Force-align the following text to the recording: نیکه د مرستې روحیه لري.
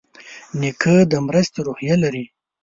نیکه 0.59 0.95
د 1.11 1.13
مرستې 1.27 1.59
روحیه 1.67 1.95
لري. 2.03 2.25